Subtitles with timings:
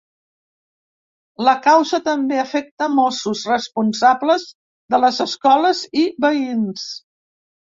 [1.47, 4.47] La causa també afecta mossos, responsables
[4.95, 6.89] de les escoles i veïns.